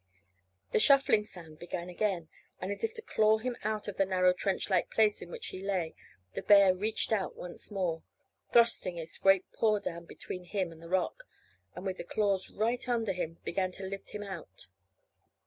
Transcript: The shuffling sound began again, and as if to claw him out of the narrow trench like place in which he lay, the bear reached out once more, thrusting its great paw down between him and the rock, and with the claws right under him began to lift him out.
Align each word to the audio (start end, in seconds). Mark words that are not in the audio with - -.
The 0.71 0.79
shuffling 0.79 1.25
sound 1.25 1.59
began 1.59 1.87
again, 1.87 2.27
and 2.59 2.71
as 2.71 2.83
if 2.83 2.91
to 2.95 3.03
claw 3.03 3.37
him 3.37 3.55
out 3.63 3.87
of 3.87 3.97
the 3.97 4.03
narrow 4.05 4.33
trench 4.33 4.67
like 4.67 4.89
place 4.89 5.21
in 5.21 5.29
which 5.29 5.49
he 5.49 5.61
lay, 5.61 5.93
the 6.33 6.41
bear 6.41 6.73
reached 6.73 7.11
out 7.13 7.35
once 7.35 7.69
more, 7.69 8.01
thrusting 8.49 8.97
its 8.97 9.19
great 9.19 9.45
paw 9.53 9.77
down 9.77 10.05
between 10.05 10.45
him 10.45 10.71
and 10.71 10.81
the 10.81 10.89
rock, 10.89 11.25
and 11.75 11.85
with 11.85 11.97
the 11.97 12.03
claws 12.03 12.49
right 12.49 12.89
under 12.89 13.13
him 13.13 13.37
began 13.43 13.71
to 13.73 13.85
lift 13.85 14.09
him 14.15 14.23
out. 14.23 14.69